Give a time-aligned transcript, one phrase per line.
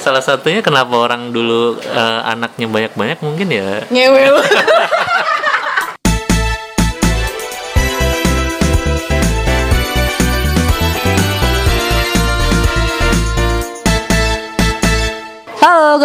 [0.00, 3.84] Salah satunya kenapa orang dulu eh, anaknya banyak-banyak mungkin ya?
[3.92, 4.20] Ngewe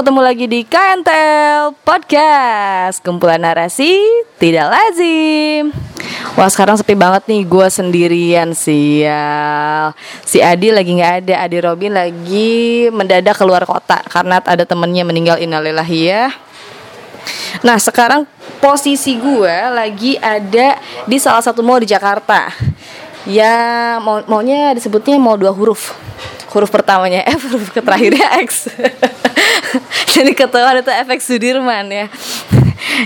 [0.06, 3.02] ketemu lagi di KNTL Podcast.
[3.02, 3.98] Kumpulan narasi
[4.38, 5.74] tidak lazim.
[6.38, 7.42] Wah sekarang sepi banget nih.
[7.42, 9.98] Gue sendirian sial.
[10.22, 11.50] Si Adi lagi nggak ada.
[11.50, 15.42] Adi Robin lagi mendadak keluar kota Karena ada temennya meninggal.
[15.42, 16.30] Innalillahi ya.
[17.66, 18.30] Nah sekarang
[18.62, 20.78] posisi gue lagi ada
[21.10, 22.54] di salah satu mall di Jakarta.
[23.26, 25.98] Ya mau maunya disebutnya mau dua huruf
[26.56, 28.72] Huruf pertamanya F, huruf terakhirnya X
[30.16, 32.08] Jadi ketahuan itu efek Sudirman ya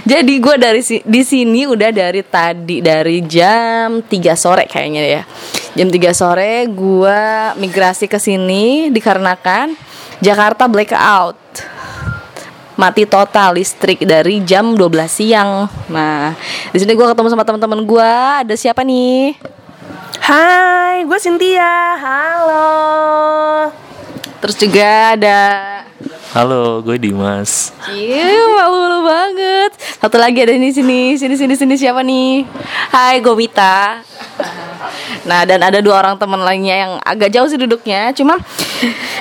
[0.05, 5.21] Jadi gue dari si- di sini udah dari tadi Dari jam 3 sore kayaknya ya
[5.73, 7.21] Jam 3 sore gue
[7.57, 9.73] migrasi ke sini Dikarenakan
[10.21, 11.41] Jakarta blackout
[12.79, 15.67] mati total listrik dari jam 12 siang.
[15.91, 16.31] Nah,
[16.71, 18.11] di sini gue ketemu sama teman-teman gue.
[18.47, 19.35] Ada siapa nih?
[20.29, 21.97] Hai, gue Cynthia.
[21.97, 22.69] Halo.
[24.37, 25.41] Terus juga ada
[26.37, 29.73] Halo gue Dimas Iya, malu banget.
[29.97, 32.45] Satu lagi ada di sini, sini sini sini siapa nih?
[32.93, 34.05] Hai, gue Mita.
[35.25, 38.13] Nah, dan ada dua orang teman lainnya yang agak jauh sih duduknya.
[38.13, 38.37] Cuma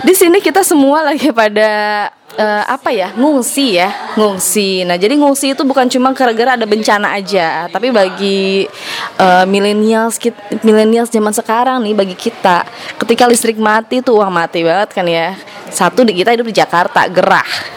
[0.05, 3.11] di sini kita semua lagi pada eh, apa ya?
[3.19, 4.86] Ngungsi ya, ngungsi.
[4.86, 8.70] Nah, jadi ngungsi itu bukan cuma gara-gara ada bencana aja, tapi bagi
[9.19, 12.62] eh, millennials kit- millennials zaman sekarang nih bagi kita,
[13.03, 15.34] ketika listrik mati tuh wah mati banget kan ya.
[15.69, 17.77] Satu di kita hidup di Jakarta, gerah.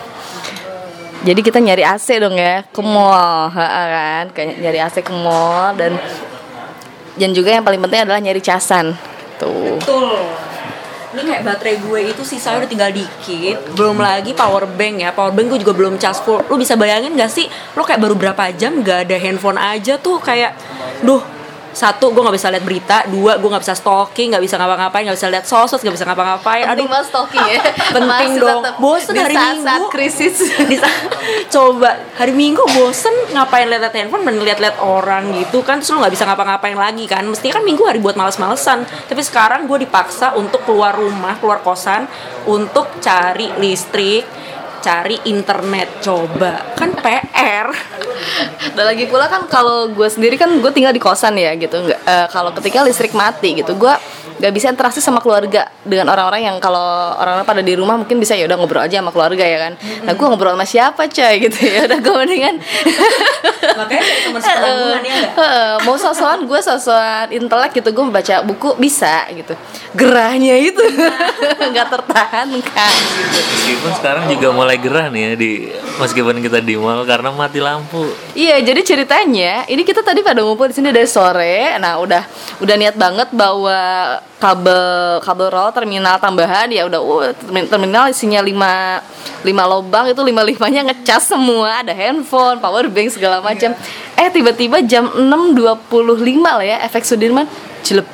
[1.21, 4.33] Jadi kita nyari AC dong ya ke mall, kan?
[4.33, 5.93] Kayak nyari AC ke mall dan
[7.13, 8.97] dan juga yang paling penting adalah nyari casan.
[9.37, 9.77] Tuh.
[9.77, 10.50] Betul.
[11.11, 13.57] Ini kayak baterai gue itu sisanya udah tinggal dikit.
[13.75, 15.09] Belum lagi power bank ya.
[15.11, 16.39] Power bank gue juga belum cas full.
[16.47, 17.51] Lu bisa bayangin gak sih?
[17.75, 20.55] Lo kayak baru berapa jam gak ada handphone aja tuh Kayak
[21.01, 21.40] Duh
[21.71, 22.97] satu gue nggak bisa lihat berita.
[23.07, 26.65] Dua gue nggak bisa stalking nggak bisa ngapa-ngapain nggak bisa lihat sosmed nggak bisa ngapa-ngapain.
[26.67, 27.59] Aduh mas stalking ya.
[27.95, 28.63] penting Masih dong.
[28.79, 29.93] bosen di hari saat-saat minggu.
[29.93, 30.35] krisis.
[30.71, 31.07] di saat-
[31.51, 35.79] coba hari minggu bosen ngapain lihat handphone dan lihat-lihat orang gitu kan.
[35.79, 37.23] Terus lu nggak bisa ngapa-ngapain lagi kan.
[37.25, 38.83] Mestinya kan minggu hari buat males-malesan.
[39.07, 42.05] Tapi sekarang gue dipaksa untuk keluar rumah keluar kosan
[42.47, 44.25] untuk cari listrik
[44.81, 46.01] cari internet.
[46.01, 46.73] Coba.
[46.73, 47.69] Kan PR
[48.75, 51.75] Dan lagi pula kan kalau gue sendiri kan gue tinggal di kosan ya gitu.
[51.81, 53.93] Nggak, eh, kalau ketika listrik mati gitu, gue
[54.41, 58.33] nggak bisa interaksi sama keluarga dengan orang-orang yang kalau orang-orang pada di rumah mungkin bisa
[58.33, 59.73] ya udah ngobrol aja sama keluarga ya kan.
[60.01, 61.33] Nah gue ngobrol sama siapa coy?
[61.45, 61.85] Gitu ya.
[61.85, 62.55] Udah gue mendingan
[63.81, 69.29] makanya teman sepenanggungan ya Heeh, mau sosokan gue sosokan intelek gitu gue baca buku bisa
[69.29, 69.53] gitu.
[69.93, 70.81] Gerahnya itu.
[71.71, 75.51] Nggak tertahankan gitu Meskipun sekarang juga mulai gerah nih ya di
[76.01, 78.09] Meskipun kita di mall karena mati lampu.
[78.33, 81.77] Iya, jadi ceritanya ini kita tadi pada ngumpul di sini dari sore.
[81.77, 82.23] Nah, udah
[82.57, 88.41] udah niat banget bawa kabel kabel roll terminal tambahan ya udah uh, termi- terminal isinya
[88.41, 93.73] 5 lima lubang itu lima limanya ngecas semua ada handphone power bank segala macam.
[94.17, 97.45] Eh tiba-tiba jam 6.25 lah ya efek Sudirman
[97.85, 98.09] jelek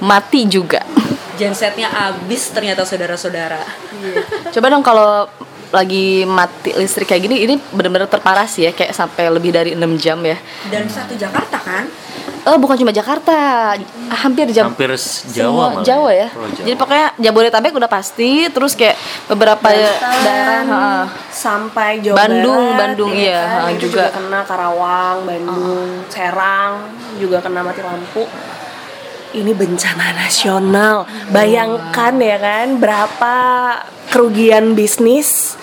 [0.00, 0.80] mati juga.
[1.36, 3.60] Gensetnya abis ternyata saudara-saudara.
[4.52, 5.28] Coba dong kalau
[5.70, 10.02] lagi mati listrik kayak gini ini benar-benar terparah sih ya kayak sampai lebih dari 6
[10.02, 10.36] jam ya
[10.70, 11.86] dan satu Jakarta kan
[12.40, 13.76] Oh bukan cuma Jakarta,
[14.08, 16.28] hampir jam Hampir Jawa semua malah Jawa ya.
[16.32, 16.64] Oh, Jawa.
[16.64, 18.96] Jadi pokoknya Jabodetabek udah pasti, terus kayak
[19.28, 23.60] beberapa daerah ha, sampai Jawa Bandung, Barat, Bandung, ya iya, kan?
[23.68, 24.04] ha, Itu juga.
[24.08, 26.72] kena Karawang, Bandung, Serang
[27.20, 28.24] juga kena mati lampu.
[29.30, 31.06] Ini bencana nasional.
[31.30, 33.34] Bayangkan ya kan berapa
[34.10, 35.54] kerugian bisnis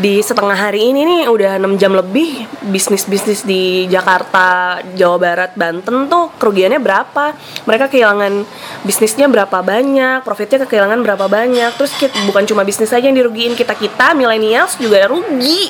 [0.00, 6.08] di setengah hari ini nih udah 6 jam lebih bisnis-bisnis di Jakarta, Jawa Barat, Banten
[6.08, 7.36] tuh kerugiannya berapa?
[7.68, 8.48] Mereka kehilangan
[8.88, 11.76] bisnisnya berapa banyak, profitnya kehilangan berapa banyak.
[11.76, 15.68] Terus kita, bukan cuma bisnis aja yang dirugiin kita kita millennials juga rugi.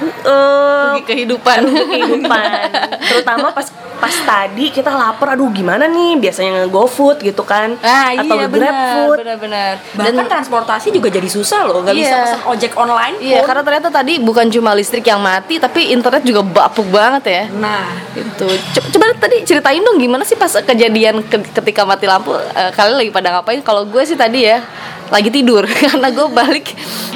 [0.00, 1.58] Eh, Rugi kehidupan.
[1.62, 2.40] rugi kehidupan.
[3.10, 3.68] Terutama pas
[4.00, 6.16] pas tadi kita lapar, aduh gimana nih?
[6.18, 9.16] Biasanya nge-GoFood gitu kan, Ah atau iya benar, nge-GrabFood.
[9.20, 9.72] benar-benar.
[9.92, 12.24] bahkan transportasi juga jadi susah loh nggak bisa Iya.
[12.24, 13.46] pesan ojek online Iya, pun.
[13.46, 17.42] karena ternyata tadi bukan cuma listrik yang mati, tapi internet juga bapuk banget ya.
[17.52, 18.48] nah Itu.
[18.48, 22.96] Co- Coba tadi ceritain dong gimana sih pas kejadian ke- ketika mati lampu eh, kalian
[22.98, 23.60] lagi pada ngapain?
[23.60, 24.64] Kalau gue sih tadi ya
[25.08, 26.66] lagi tidur karena gue balik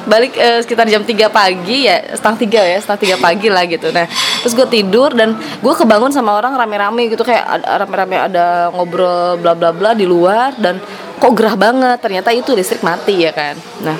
[0.04, 3.90] balik eh, sekitar jam 3 pagi ya setengah tiga ya setengah tiga pagi lah gitu.
[3.90, 4.06] Nah
[4.42, 9.52] terus gue tidur dan gue kebangun sama orang rame-rame gitu kayak rame-rame ada ngobrol bla
[9.54, 10.78] bla bla di luar dan
[11.18, 13.54] kok gerah banget ternyata itu listrik mati ya kan?
[13.82, 13.98] Nah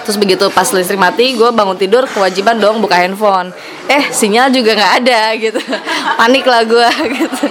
[0.00, 3.52] terus begitu pas listrik mati gue bangun tidur kewajiban dong buka handphone.
[3.86, 5.60] Eh sinyal juga nggak ada gitu.
[6.20, 6.88] Panik lah gue
[7.20, 7.44] gitu.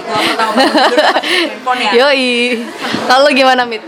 [1.80, 1.92] Ya?
[2.04, 2.60] yoi.
[3.08, 3.80] Kalau gimana mit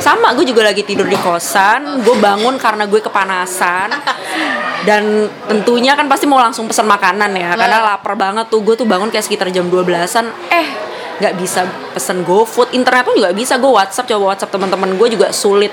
[0.00, 2.00] sama gue juga lagi tidur di kosan.
[2.00, 3.92] Gue bangun karena gue kepanasan.
[4.88, 7.52] Dan tentunya kan pasti mau langsung pesan makanan ya.
[7.54, 8.64] Karena lapar banget tuh.
[8.64, 10.66] Gue tuh bangun kayak sekitar jam 12an eh
[11.20, 12.72] nggak bisa pesen GoFood.
[12.72, 13.60] Internet pun juga bisa.
[13.60, 15.70] Gue WhatsApp coba WhatsApp teman-teman gue juga sulit.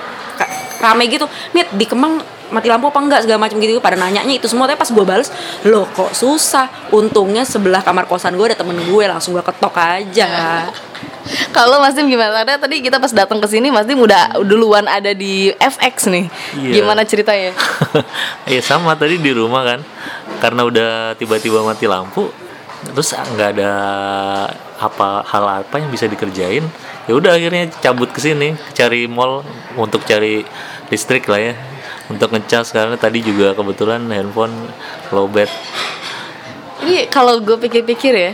[0.83, 1.25] Rame gitu.
[1.55, 3.23] Mit di Kemang mati lampu apa enggak?
[3.23, 3.79] Segala macam gitu.
[3.79, 4.67] Pada nanyanya itu semua.
[4.67, 5.31] Tapi pas gue bales
[5.63, 6.91] loh kok susah?
[6.91, 9.03] Untungnya sebelah kamar kosan gue ada temen gue.
[9.07, 10.67] Langsung gue ketok aja
[11.57, 12.43] kalau Mas Dim gimana?
[12.43, 16.25] Karena tadi kita pas datang ke sini Mas Dim udah duluan ada di FX nih.
[16.57, 16.73] Iya.
[16.81, 17.51] gimana ceritanya?
[18.47, 19.79] Iya sama tadi di rumah kan.
[20.39, 22.31] Karena udah tiba-tiba mati lampu
[22.93, 23.71] terus nggak ada
[24.77, 26.63] apa hal apa yang bisa dikerjain.
[27.07, 29.43] Ya udah akhirnya cabut ke sini cari mall
[29.75, 30.43] untuk cari
[30.87, 31.53] listrik lah ya.
[32.07, 34.71] Untuk ngecas karena tadi juga kebetulan handphone
[35.11, 35.51] lowbat
[36.87, 38.31] Ini kalau gue pikir-pikir ya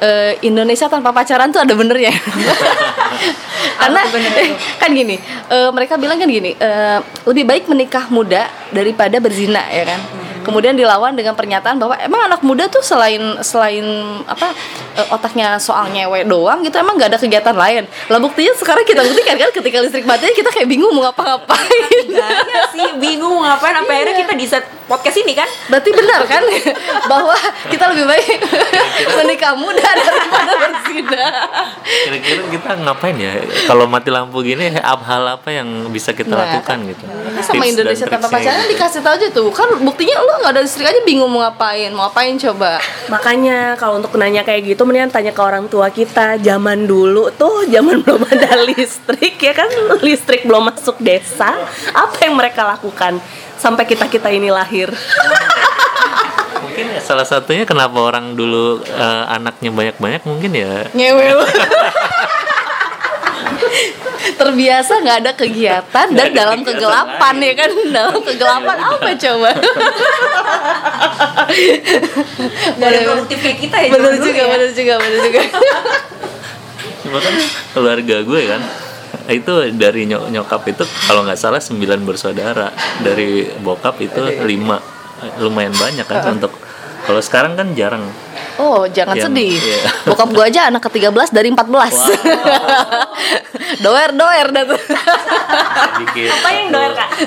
[0.00, 2.14] eh, Indonesia tanpa pacaran tuh ada benernya.
[3.80, 4.00] Karena
[4.80, 5.16] kan gini
[5.50, 10.76] eh, Mereka bilang kan gini eh, Lebih baik menikah muda daripada berzina ya kan Kemudian
[10.76, 13.84] dilawan dengan pernyataan bahwa emang anak muda tuh selain selain
[14.28, 14.52] apa
[15.00, 17.88] eh, otaknya soal nyewe doang gitu emang gak ada kegiatan lain.
[18.12, 21.82] Lah buktinya sekarang kita buktikan kan ketika listrik mati kita kayak bingung mau ngapa-ngapain.
[22.04, 22.28] Iya
[22.70, 26.44] sih bingung mau ngapain sampai akhirnya kita di set podcast ini kan Berarti benar kan
[27.08, 27.32] bahwa
[27.72, 28.36] kita lebih baik
[29.16, 31.24] menikah muda daripada berzina.
[32.04, 33.32] kira-kira kita ngapain ya
[33.64, 37.04] kalau mati lampu gini hal apa yang bisa kita Nah, lakukan gitu
[37.46, 40.86] sama Tips Indonesia tanpa pacaran dikasih tahu aja tuh kan buktinya lu nggak ada listrik
[40.88, 41.90] aja bingung mau ngapain.
[41.94, 42.80] Mau ngapain coba?
[43.10, 46.40] Makanya kalau untuk nanya kayak gitu mendingan tanya ke orang tua kita.
[46.40, 49.70] Zaman dulu tuh zaman belum ada listrik ya kan?
[50.02, 51.54] Listrik belum masuk desa.
[51.94, 53.18] Apa yang mereka lakukan
[53.64, 54.92] Sampai kita-kita ini lahir?
[56.64, 60.84] Mungkin ya salah satunya kenapa orang dulu eh, anaknya banyak-banyak mungkin ya.
[60.92, 61.24] Ngewe.
[61.32, 61.40] lu.
[64.34, 67.46] terbiasa nggak ada kegiatan dan ada dalam kegiatan kegelapan lain.
[67.46, 67.70] ya kan?
[67.90, 69.50] Dalam kegelapan apa coba?
[72.84, 74.50] Ada produktif kayak kita ya dulu juga ya.
[74.50, 75.40] bener juga bener juga.
[77.04, 77.34] Bahkan
[77.72, 78.62] keluarga gue kan
[79.24, 82.68] itu dari nyok nyokap itu kalau nggak salah sembilan bersaudara.
[83.00, 84.78] Dari bokap itu lima.
[85.40, 86.52] Lumayan banyak kan untuk
[87.04, 88.04] kalau sekarang kan jarang
[88.54, 89.52] Oh, jangan Yang- sedih.
[89.58, 89.78] iya.
[90.08, 91.58] Bokap gua aja anak ke-13 dari 14.
[93.84, 94.80] doer-doer dah tuh.
[94.80, 97.10] sedikit Apa yang doer kak?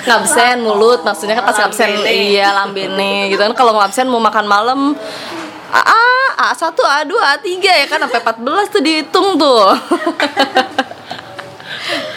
[0.00, 2.10] ngabsen mulut maksudnya kan pas ngabsen Lambene.
[2.10, 4.80] iya lambene gitu kan kalau ngabsen mau makan malam
[5.70, 5.82] A,
[6.50, 8.42] A1, A2, A3 ya kan sampai 14
[8.74, 9.70] tuh dihitung tuh.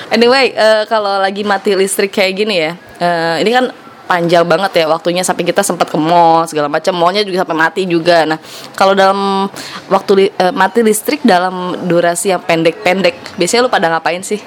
[0.09, 2.71] anyway, eh, kalau lagi mati listrik kayak gini ya.
[2.97, 3.69] eh, ini kan
[4.03, 7.81] panjang banget ya waktunya sampai kita sempat ke mall segala macam mallnya juga sampai mati
[7.87, 8.39] juga nah
[8.75, 9.47] kalau dalam
[9.87, 14.39] waktu li- eh, mati listrik dalam durasi yang pendek-pendek biasanya lu pada ngapain sih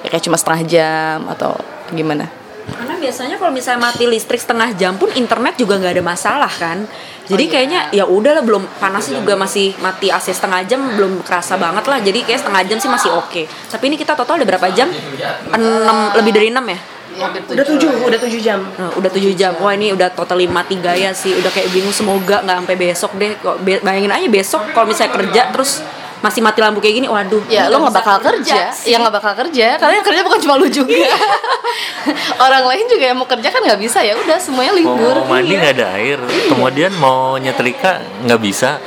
[0.00, 1.54] ya kayak cuma setengah jam atau
[1.92, 2.26] gimana
[2.66, 6.82] Karena biasanya kalau misalnya mati listrik setengah jam pun internet juga nggak ada masalah kan.
[7.30, 11.86] Jadi kayaknya ya udahlah belum panasnya juga masih mati AC setengah jam belum kerasa banget
[11.86, 12.02] lah.
[12.02, 13.46] Jadi kayak setengah jam sih masih oke.
[13.46, 14.90] Tapi ini kita total ada berapa jam?
[14.90, 16.78] 6 lebih dari 6 ya?
[17.16, 19.52] Udah tujuh, udah tujuh jam Nah, udah 7 jam.
[19.56, 21.32] Wah, ini udah total mati gaya sih.
[21.32, 23.32] Udah kayak bingung semoga nggak sampai besok deh.
[23.40, 25.80] Kok bayangin aja besok kalau misalnya kerja terus
[26.24, 27.44] masih mati lampu kayak gini, waduh.
[27.46, 30.66] Ya lo nggak bakal kerja, ya nggak bakal kerja, karena yang kerja bukan cuma lu
[30.66, 30.96] juga.
[32.44, 35.16] Orang lain juga yang mau kerja kan nggak bisa ya, udah semuanya mau, libur.
[35.22, 36.18] mau mandi nggak ada air
[36.48, 38.80] kemudian mau nyetrika nggak bisa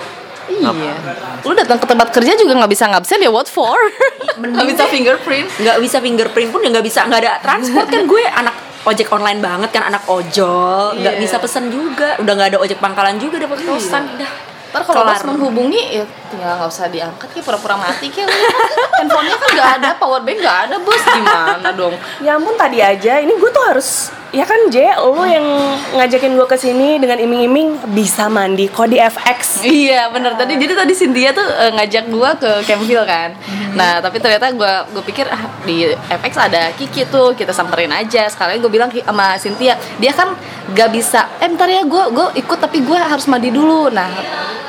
[0.49, 0.93] Iya.
[1.41, 3.77] Lu datang ke tempat kerja juga nggak bisa ngabsen ya what for?
[4.35, 5.47] Nggak bisa fingerprint.
[5.55, 9.39] nggak bisa fingerprint pun ya nggak bisa nggak ada transport kan gue anak ojek online
[9.39, 11.21] banget kan anak ojol nggak Iya.
[11.21, 14.31] bisa pesen juga udah nggak ada ojek pangkalan juga dapat kosan udah
[14.69, 18.37] Ntar kalau bos menghubungi ya tinggal nggak usah diangkat ya pura-pura mati kayak lu.
[19.01, 21.95] handphonenya kan nggak ada power bank nggak ada bos gimana dong?
[22.21, 25.45] Ya ampun tadi aja, ini gue tuh harus ya kan J, lo yang
[25.97, 29.65] ngajakin gue ke sini dengan iming-iming bisa mandi kok di FX.
[29.65, 33.33] Iya bener tadi jadi tadi Cynthia tuh eh, ngajak gua ke Campville kan.
[33.73, 38.29] Nah tapi ternyata gua gue pikir ah, di FX ada Kiki tuh kita samperin aja.
[38.29, 40.37] Sekalian gue bilang sama Cynthia dia kan
[40.73, 41.25] gak bisa.
[41.41, 43.89] Eh ntar ya gue gue ikut tapi gue harus mandi dulu.
[43.89, 44.09] Nah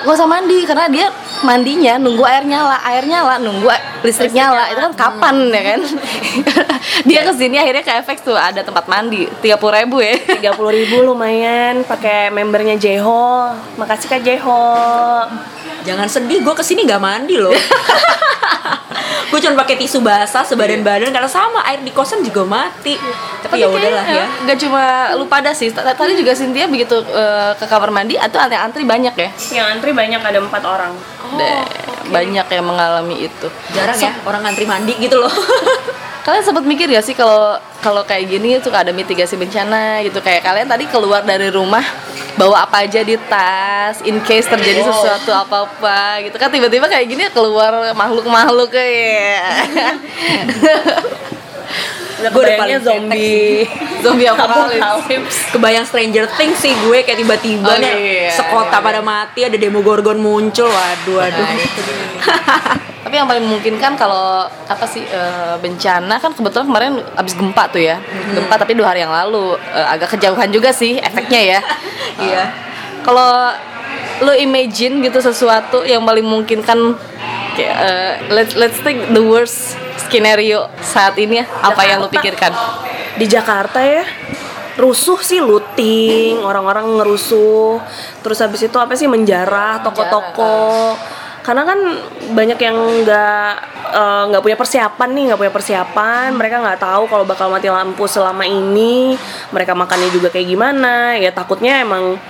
[0.00, 1.06] gak usah mandi karena dia
[1.44, 3.68] mandinya nunggu air nyala air nyala nunggu
[4.00, 5.80] listrik nyala itu kan kapan ya kan
[7.08, 10.56] dia ke sini akhirnya ke efek tuh ada tempat mandi tiga puluh ribu ya tiga
[10.56, 14.64] puluh ribu lumayan pakai membernya Jeho makasih kak Jeho
[15.84, 17.52] Jangan sedih, gue ke sini gak mandi loh.
[19.30, 22.98] gue cuma pakai tisu basah sebadan badan karena sama air di kosan juga mati.
[23.40, 24.26] Tapi ya udahlah ya.
[24.44, 25.72] Gak cuma lu pada sih.
[25.72, 29.30] Tadi juga Cynthia begitu eh, ke kamar mandi atau antri-antri banyak ya.
[29.56, 30.92] yang antri banyak ada empat orang.
[31.36, 31.62] Deh,
[32.10, 33.48] Banyak yang mengalami itu.
[33.76, 35.30] Jarang ya orang ngantri mandi gitu loh.
[36.26, 40.20] Kalian sempat mikir gak sih kalau kalau kayak gini tuh ada mitigasi bencana gitu?
[40.20, 41.80] Kayak kalian tadi keluar dari rumah
[42.36, 46.36] bawa apa aja di tas in case terjadi sesuatu apa apa gitu.
[46.36, 49.64] Kan tiba-tiba kayak gini keluar makhluk-makhluk kayak
[52.20, 53.64] udah Gua udah paling zombie
[54.04, 55.38] zombie apocalypse.
[55.56, 58.84] Kebayang Stranger Things sih gue kayak tiba-tiba Oh, nih iya, sekota iya.
[58.84, 60.68] pada mati ada Demogorgon muncul.
[60.68, 61.40] Waduh, waduh.
[61.44, 62.04] Nah, itu dia.
[63.10, 67.82] Tapi yang paling memungkinkan kalau apa sih eh, bencana kan kebetulan kemarin abis gempa tuh
[67.82, 67.98] ya,
[68.30, 71.60] gempa tapi dua hari yang lalu Eh, agak kejauhan juga sih efeknya ya.
[72.20, 72.44] Iya.
[73.02, 73.50] Kalau
[74.20, 76.76] lo imagine gitu sesuatu yang paling memungkinkan
[77.56, 79.74] kayak eh, let's let's take the worst
[80.06, 82.52] skenario saat ini ya, apa yang lo pikirkan?
[83.20, 84.06] di Jakarta ya
[84.80, 87.76] rusuh sih looting orang-orang ngerusuh.
[88.24, 90.96] Terus habis itu apa sih menjarah toko-toko.
[91.40, 91.80] karena kan
[92.36, 93.52] banyak yang nggak
[93.96, 96.28] eh, nggak punya persiapan nih nggak punya persiapan.
[96.36, 99.16] Mereka nggak tahu kalau bakal mati lampu selama ini.
[99.52, 101.16] Mereka makannya juga kayak gimana.
[101.16, 102.20] Ya takutnya emang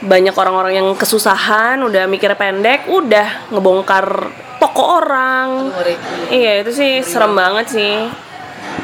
[0.00, 4.06] banyak orang-orang yang kesusahan udah mikir pendek udah ngebongkar
[4.56, 5.68] toko orang
[6.30, 7.94] iya itu sih serem banget sih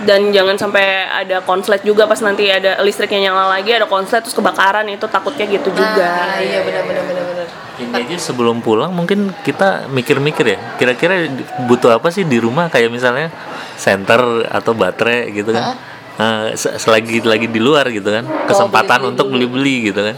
[0.02, 4.32] dan jangan sampai ada konslet juga pas nanti ada listriknya nyala lagi ada konslet terus
[4.32, 7.46] kebakaran itu takutnya gitu juga Ah, iya benar benar benar benar.
[7.76, 10.58] Ini aja sebelum pulang mungkin kita mikir-mikir ya.
[10.74, 11.28] Kira-kira
[11.62, 13.28] butuh apa sih di rumah kayak misalnya
[13.74, 15.76] senter atau baterai gitu kan.
[16.16, 18.24] Nah, se- selagi lagi di luar gitu kan.
[18.48, 20.16] Kesempatan untuk beli-beli gitu kan.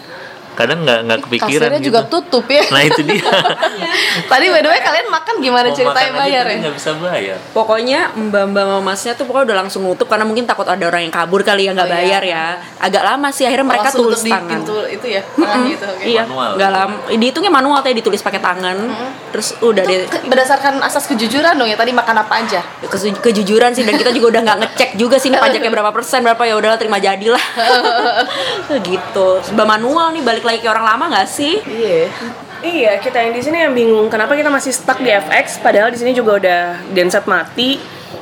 [0.58, 1.88] Kadang nggak nggak kepikiran Kasirnya gitu.
[1.88, 2.62] juga tutup ya.
[2.66, 3.22] Nah, itu dia.
[4.30, 6.56] Tadi by the way kalian makan gimana Mau ceritanya makan bayar ya?
[6.58, 7.38] nggak bisa bayar.
[7.48, 11.14] Pokoknya mbak-mbak sama masnya tuh pokoknya udah langsung nutup karena mungkin takut ada orang yang
[11.14, 11.98] kabur kali ya nggak Oh, iya.
[12.02, 12.44] bayar ya.
[12.76, 14.50] Agak lama sih akhirnya mereka Langsung tulis di tangan.
[14.58, 15.86] pintu itu ya, tangan gitu.
[15.86, 16.02] oke.
[16.04, 16.96] Iya, nggak lama.
[17.08, 18.76] Dihitungnya manual tadi ditulis pakai tangan.
[19.28, 23.12] Terus udah Itu deh ke- berdasarkan asas kejujuran dong ya tadi makan apa aja kesu-
[23.14, 26.40] kejujuran sih dan kita juga udah nggak ngecek juga sih ini pajaknya berapa persen berapa
[26.42, 27.36] ya udahlah terima jadilah
[28.88, 31.60] gitu sebab manual nih balik lagi ke orang lama nggak sih?
[31.60, 32.08] Iya.
[32.58, 35.98] Iya kita yang di sini yang bingung kenapa kita masih stuck di FX padahal di
[36.00, 37.78] sini juga udah genset mati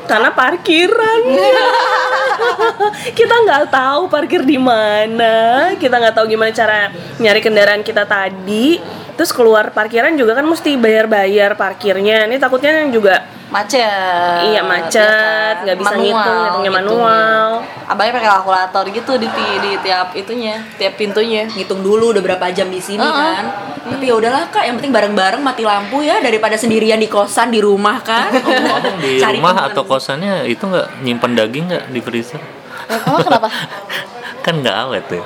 [0.07, 1.23] karena parkiran.
[3.19, 8.79] Kita nggak tahu parkir di mana kita nggak tahu gimana cara nyari kendaraan kita tadi
[9.17, 15.77] terus keluar parkiran juga kan mesti bayar-bayar parkirnya ini takutnya juga macet Iya, macet, nggak
[15.77, 17.49] bisa ngitung, ngitungnya manual.
[17.87, 22.51] abangnya pakai kalkulator gitu di, ti- di tiap itunya tiap pintunya ngitung dulu udah berapa
[22.51, 23.15] jam di sini Uh-uh.
[23.15, 23.45] kan
[23.87, 27.63] tapi ya udahlah kak yang penting bareng-bareng mati lampu ya daripada sendirian di kosan di
[27.63, 29.71] rumah kan Ngomong di Cari rumah teman.
[29.71, 32.43] atau kosannya itu nggak nyimpan daging nggak di freezer?
[32.89, 33.47] emang kenapa
[34.47, 35.19] Kan nggak awet tuh.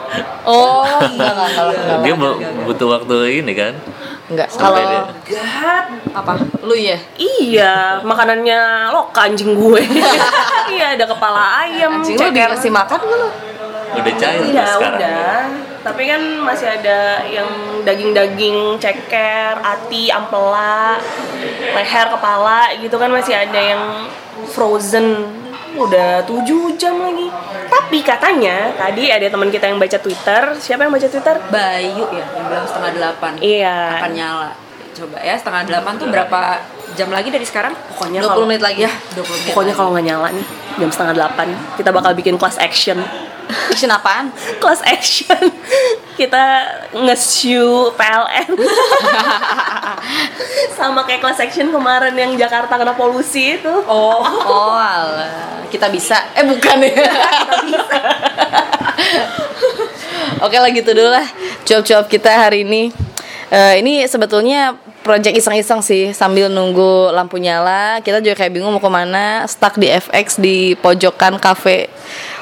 [0.43, 3.77] oh enggak enggak enggak enggak Dia bu- butuh waktu ini kan.
[4.27, 9.83] enggak Sampai kalau dia- apa lu ya Iya, makanannya loka anjing gue.
[10.73, 12.49] iya, ada kepala ayam, anjing lu ceker.
[12.49, 13.29] dikasih makan nggak lu
[13.91, 14.97] Udah cair Iya, sekarang.
[14.97, 15.39] udah.
[15.81, 17.49] Tapi kan masih ada yang
[17.83, 20.95] daging-daging ceker, ati, ampela,
[21.71, 23.83] leher, kepala gitu kan masih ada yang
[24.47, 25.27] frozen.
[25.73, 26.43] Udah 7
[26.75, 27.27] jam lagi.
[27.67, 30.43] Tapi katanya tadi ada teman kita yang baca Twitter.
[30.55, 31.37] Siapa yang baca Twitter?
[31.49, 33.79] Bayu ya yang bilang setengah delapan Iya.
[33.99, 34.50] akan nyala
[34.91, 36.41] coba ya setengah delapan tuh berapa
[36.93, 39.79] jam lagi dari sekarang Pokoknya 20 kalau menit lagi ya 20 menit Pokoknya lagi.
[39.79, 40.47] kalau nggak nyala nih
[40.77, 41.47] jam setengah delapan
[41.79, 42.99] kita bakal bikin class action.
[43.50, 44.33] Action apaan?
[44.59, 45.50] Class action.
[46.21, 46.42] Kita
[46.92, 48.52] nge-sue PLN
[50.76, 53.73] sama kayak class action kemarin yang Jakarta kena polusi itu.
[53.88, 56.19] oh oh alah kita bisa.
[56.35, 56.76] Eh bukan.
[56.90, 57.07] Ya
[60.45, 61.25] Oke lah gitu dulu lah.
[61.64, 62.92] Cuap-cuap kita hari ini.
[63.50, 67.99] Eh, Ini sebetulnya project iseng-iseng sih Sambil nunggu lampu nyala.
[68.04, 71.88] Kita juga kayak bingung mau ke mana Stuck di FX di pojokan cafe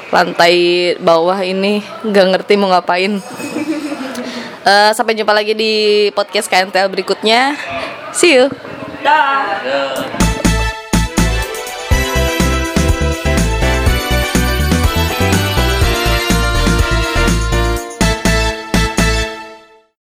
[0.09, 0.55] Lantai
[1.01, 3.21] bawah ini Gak ngerti mau ngapain.
[4.69, 7.57] Eh, Sampai jumpa lagi di podcast KNTL berikutnya.
[8.13, 8.53] See you.
[9.01, 10.28] Dah.